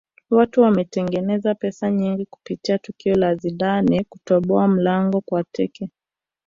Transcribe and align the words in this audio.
watu 0.29 0.61
wametengeneza 0.61 1.55
pesa 1.55 1.91
nyingi 1.91 2.25
kupitia 2.25 2.77
tukio 2.79 3.15
la 3.15 3.35
zidane 3.35 4.05
kutoboa 4.09 4.67
mlango 4.67 5.21
kwa 5.21 5.43
teke 5.43 5.89